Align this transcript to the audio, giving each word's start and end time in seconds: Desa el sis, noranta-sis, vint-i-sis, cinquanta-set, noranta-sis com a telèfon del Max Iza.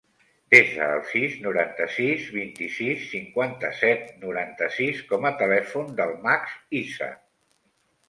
Desa 0.51 0.85
el 0.93 1.03
sis, 1.09 1.35
noranta-sis, 1.43 2.23
vint-i-sis, 2.39 3.05
cinquanta-set, 3.13 4.11
noranta-sis 4.27 5.07
com 5.15 5.31
a 5.33 5.37
telèfon 5.45 5.97
del 6.03 6.19
Max 6.29 6.61
Iza. 6.85 7.17